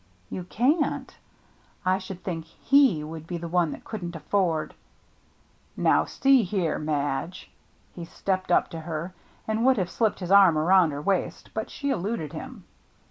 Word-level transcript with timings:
"You 0.31 0.45
can't? 0.45 1.15
I 1.85 1.99
should 1.99 2.23
think 2.23 2.45
he 2.45 3.03
would 3.03 3.27
be 3.27 3.37
the 3.37 3.47
one 3.47 3.69
that 3.71 3.83
couldn't 3.83 4.15
afford 4.15 4.73
—""Now 5.77 6.05
see 6.05 6.41
here, 6.41 6.79
Madge." 6.79 7.51
He 7.93 8.05
stepped 8.05 8.51
up 8.51 8.71
to 8.71 8.79
her, 8.79 9.13
and 9.47 9.63
would 9.63 9.77
have 9.77 9.91
slipped 9.91 10.17
his 10.19 10.31
arm 10.31 10.57
around 10.57 10.89
her 10.89 11.03
waist, 11.03 11.51
but 11.53 11.69
she 11.69 11.91
eluded 11.91 12.33
him. 12.33 12.63